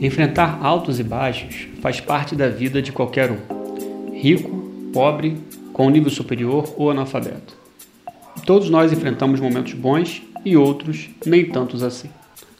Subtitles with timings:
[0.00, 4.50] Enfrentar altos e baixos faz parte da vida de qualquer um, rico,
[4.92, 5.38] pobre,
[5.72, 7.56] com nível superior ou analfabeto.
[8.44, 12.10] Todos nós enfrentamos momentos bons e outros nem tantos assim.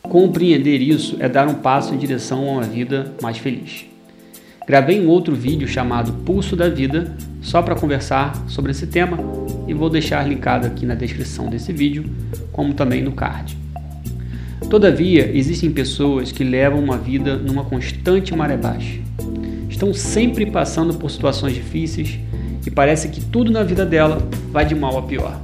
[0.02, 3.86] Compreender isso é dar um passo em direção a uma vida mais feliz.
[4.66, 9.18] Gravei um outro vídeo chamado Pulso da Vida só para conversar sobre esse tema
[9.66, 12.04] e vou deixar linkado aqui na descrição desse vídeo,
[12.52, 13.61] como também no card.
[14.72, 19.00] Todavia, existem pessoas que levam uma vida numa constante maré baixa.
[19.68, 22.18] Estão sempre passando por situações difíceis
[22.66, 25.38] e parece que tudo na vida dela vai de mal a pior.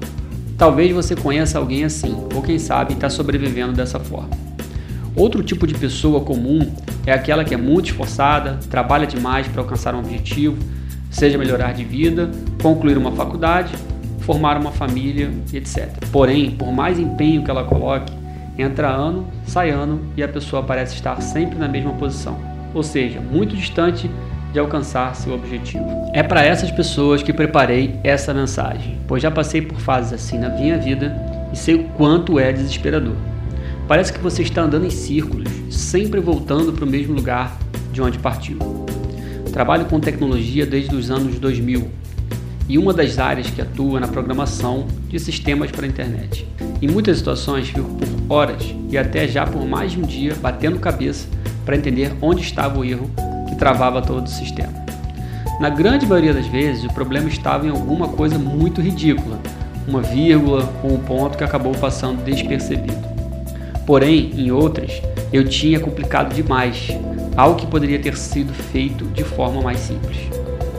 [0.56, 4.30] Talvez você conheça alguém assim, ou quem sabe está sobrevivendo dessa forma.
[5.14, 6.60] Outro tipo de pessoa comum
[7.04, 10.56] é aquela que é muito esforçada, trabalha demais para alcançar um objetivo,
[11.10, 12.30] seja melhorar de vida,
[12.62, 13.74] concluir uma faculdade,
[14.20, 15.90] formar uma família, etc.
[16.10, 18.17] Porém, por mais empenho que ela coloque,
[18.58, 22.36] Entra ano, sai ano e a pessoa parece estar sempre na mesma posição,
[22.74, 24.10] ou seja, muito distante
[24.52, 25.86] de alcançar seu objetivo.
[26.12, 30.48] É para essas pessoas que preparei essa mensagem, pois já passei por fases assim na
[30.48, 31.16] minha vida
[31.52, 33.14] e sei o quanto é desesperador.
[33.86, 37.56] Parece que você está andando em círculos, sempre voltando para o mesmo lugar
[37.92, 38.58] de onde partiu.
[39.52, 41.88] Trabalho com tecnologia desde os anos 2000
[42.68, 46.46] e uma das áreas que atua na programação de sistemas para a internet.
[46.82, 50.78] Em muitas situações fico por horas e até já por mais de um dia batendo
[50.78, 51.26] cabeça
[51.64, 53.10] para entender onde estava o erro
[53.48, 54.72] que travava todo o sistema.
[55.60, 59.40] Na grande maioria das vezes, o problema estava em alguma coisa muito ridícula,
[59.88, 63.08] uma vírgula ou um ponto que acabou passando despercebido.
[63.84, 66.88] Porém, em outras, eu tinha complicado demais,
[67.36, 70.18] algo que poderia ter sido feito de forma mais simples.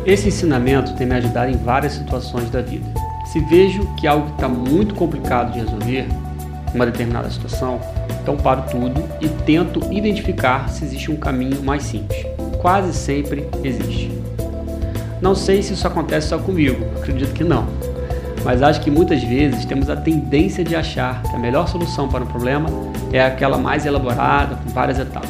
[0.05, 2.85] Esse ensinamento tem me ajudado em várias situações da vida.
[3.25, 6.07] Se vejo que algo está muito complicado de resolver,
[6.73, 7.79] uma determinada situação,
[8.21, 12.25] então paro tudo e tento identificar se existe um caminho mais simples.
[12.59, 14.11] Quase sempre existe.
[15.21, 17.67] Não sei se isso acontece só comigo, acredito que não.
[18.43, 22.23] Mas acho que muitas vezes temos a tendência de achar que a melhor solução para
[22.23, 22.69] um problema
[23.11, 25.29] é aquela mais elaborada, com várias etapas.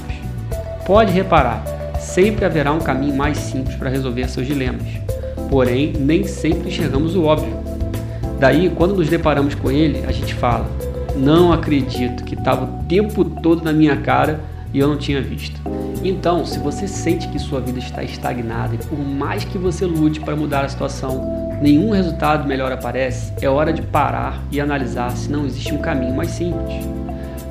[0.85, 1.63] Pode reparar,
[1.99, 4.87] sempre haverá um caminho mais simples para resolver seus dilemas.
[5.49, 7.57] Porém, nem sempre enxergamos o óbvio.
[8.39, 10.67] Daí, quando nos deparamos com ele, a gente fala:
[11.19, 14.39] Não acredito que estava o tempo todo na minha cara
[14.73, 15.59] e eu não tinha visto.
[16.01, 20.21] Então, se você sente que sua vida está estagnada e por mais que você lute
[20.21, 25.29] para mudar a situação, nenhum resultado melhor aparece, é hora de parar e analisar se
[25.29, 26.87] não existe um caminho mais simples.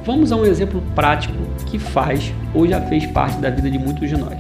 [0.02, 1.36] Vamos a um exemplo prático
[1.66, 4.38] que faz ou já fez parte da vida de muitos de nós.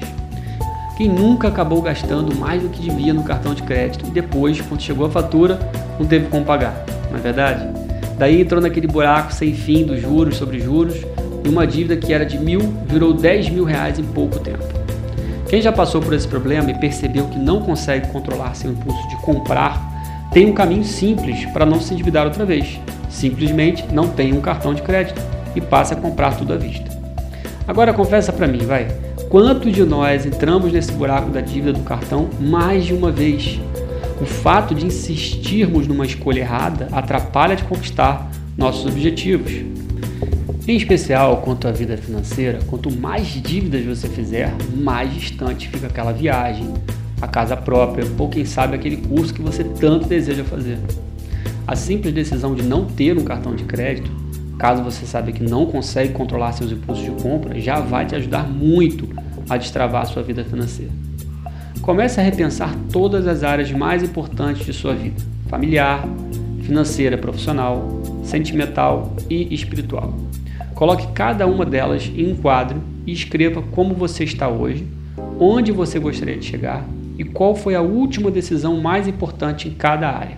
[0.96, 4.80] Quem nunca acabou gastando mais do que devia no cartão de crédito e depois, quando
[4.80, 5.60] chegou a fatura,
[6.00, 7.77] não teve como pagar, não é verdade?
[8.18, 10.96] Daí entrou naquele buraco sem fim dos juros sobre juros
[11.44, 14.64] e uma dívida que era de mil virou 10 mil reais em pouco tempo.
[15.48, 19.16] Quem já passou por esse problema e percebeu que não consegue controlar seu impulso de
[19.22, 19.80] comprar,
[20.32, 22.78] tem um caminho simples para não se endividar outra vez.
[23.08, 25.22] Simplesmente não tem um cartão de crédito
[25.54, 26.90] e passe a comprar tudo à vista.
[27.66, 28.88] Agora confessa para mim, vai.
[29.30, 33.58] Quantos de nós entramos nesse buraco da dívida do cartão mais de uma vez?
[34.20, 39.52] O fato de insistirmos numa escolha errada atrapalha de conquistar nossos objetivos.
[40.66, 46.12] Em especial quanto à vida financeira, quanto mais dívidas você fizer, mais distante fica aquela
[46.12, 46.74] viagem,
[47.22, 50.78] a casa própria ou quem sabe aquele curso que você tanto deseja fazer.
[51.66, 54.10] A simples decisão de não ter um cartão de crédito
[54.58, 58.42] caso você saiba que não consegue controlar seus impulsos de compra, já vai te ajudar
[58.48, 59.08] muito
[59.48, 60.90] a destravar a sua vida financeira.
[61.82, 66.06] Comece a repensar todas as áreas mais importantes de sua vida: familiar,
[66.62, 70.14] financeira, profissional, sentimental e espiritual.
[70.74, 74.86] Coloque cada uma delas em um quadro e escreva como você está hoje,
[75.40, 76.84] onde você gostaria de chegar
[77.18, 80.36] e qual foi a última decisão mais importante em cada área.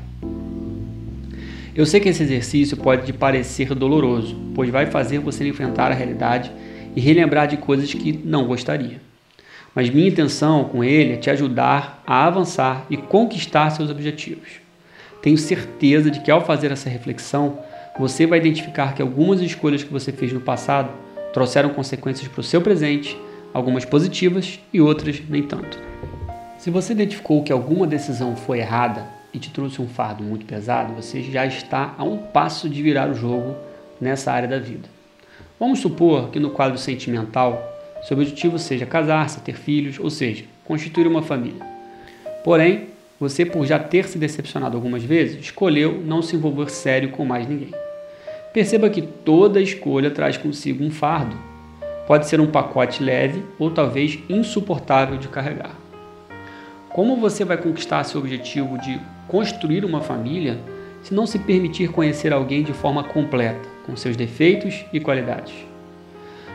[1.74, 5.94] Eu sei que esse exercício pode te parecer doloroso, pois vai fazer você enfrentar a
[5.94, 6.50] realidade
[6.94, 9.09] e relembrar de coisas que não gostaria.
[9.74, 14.48] Mas minha intenção com ele é te ajudar a avançar e conquistar seus objetivos.
[15.22, 17.58] Tenho certeza de que ao fazer essa reflexão,
[17.98, 20.90] você vai identificar que algumas escolhas que você fez no passado
[21.32, 23.16] trouxeram consequências para o seu presente,
[23.52, 25.78] algumas positivas e outras nem tanto.
[26.58, 30.94] Se você identificou que alguma decisão foi errada, e te trouxe um fardo muito pesado,
[30.94, 33.56] você já está a um passo de virar o jogo
[34.00, 34.88] nessa área da vida.
[35.58, 37.62] Vamos supor que no quadro sentimental,
[38.02, 41.60] seu objetivo seja casar-se, ter filhos, ou seja, constituir uma família.
[42.42, 42.88] Porém,
[43.18, 47.47] você, por já ter se decepcionado algumas vezes, escolheu não se envolver sério com mais
[47.47, 47.74] ninguém.
[48.52, 51.36] Perceba que toda escolha traz consigo um fardo.
[52.06, 55.76] pode ser um pacote leve ou talvez insuportável de carregar.
[56.88, 60.58] Como você vai conquistar seu objetivo de construir uma família
[61.04, 65.69] se não se permitir conhecer alguém de forma completa, com seus defeitos e qualidades?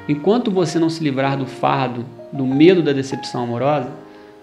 [0.07, 3.90] Enquanto você não se livrar do fardo, do medo da decepção amorosa,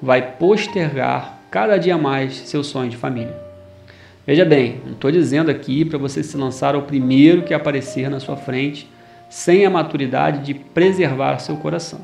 [0.00, 3.37] vai postergar cada dia mais seu sonho de família.
[4.26, 8.19] Veja bem, não estou dizendo aqui para você se lançar ao primeiro que aparecer na
[8.19, 8.88] sua frente
[9.29, 12.00] sem a maturidade de preservar seu coração.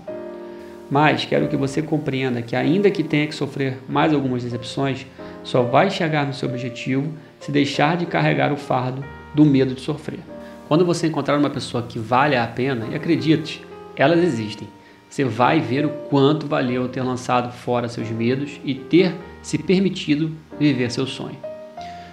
[0.90, 5.06] Mas quero que você compreenda que, ainda que tenha que sofrer mais algumas decepções,
[5.44, 9.04] só vai chegar no seu objetivo se deixar de carregar o fardo
[9.34, 10.20] do medo de sofrer.
[10.68, 13.64] Quando você encontrar uma pessoa que vale a pena, e acredite,
[13.96, 14.68] elas existem,
[15.08, 20.30] você vai ver o quanto valeu ter lançado fora seus medos e ter se permitido
[20.60, 21.38] viver seu sonho.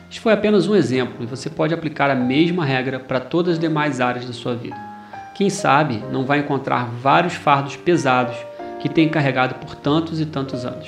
[0.09, 3.59] Isso foi apenas um exemplo e você pode aplicar a mesma regra para todas as
[3.59, 4.77] demais áreas da sua vida.
[5.35, 8.37] Quem sabe não vai encontrar vários fardos pesados
[8.79, 10.87] que tem carregado por tantos e tantos anos.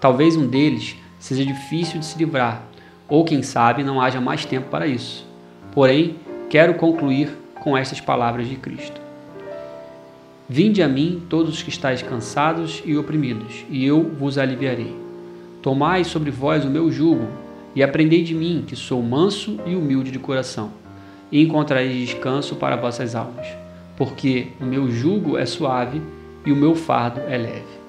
[0.00, 2.62] Talvez um deles seja difícil de se livrar,
[3.08, 5.26] ou quem sabe não haja mais tempo para isso.
[5.72, 6.16] Porém,
[6.50, 7.30] quero concluir
[7.62, 9.00] com estas palavras de Cristo.
[10.48, 14.94] Vinde a mim todos os que estáis cansados e oprimidos, e eu vos aliviarei.
[15.62, 17.28] Tomai sobre vós o meu jugo,
[17.74, 20.72] e aprendei de mim, que sou manso e humilde de coração
[21.32, 23.46] e encontrareis descanso para vossas almas,
[23.96, 26.02] porque o meu jugo é suave
[26.44, 27.80] e o meu fardo é leve.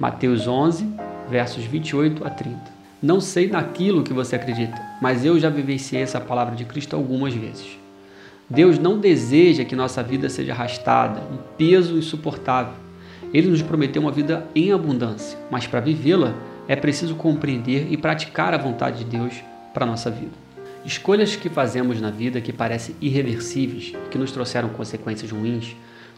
[0.00, 0.86] Mateus 11,
[1.30, 2.58] versos 28 a 30.
[3.00, 7.34] Não sei naquilo que você acredita, mas eu já vivenciei essa palavra de Cristo algumas
[7.34, 7.78] vezes.
[8.48, 12.74] Deus não deseja que nossa vida seja arrastada, um peso insuportável.
[13.34, 16.32] Ele nos prometeu uma vida em abundância, mas para vivê-la
[16.68, 19.34] é preciso compreender e praticar a vontade de Deus
[19.74, 20.30] para a nossa vida.
[20.84, 25.74] Escolhas que fazemos na vida que parecem irreversíveis, que nos trouxeram consequências ruins,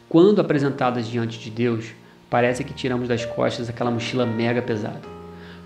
[0.08, 1.86] quando apresentadas diante de Deus,
[2.28, 5.00] parece que tiramos das costas aquela mochila mega pesada.